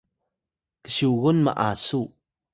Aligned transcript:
ksyugun 0.83 1.37
m’asu 1.45 2.01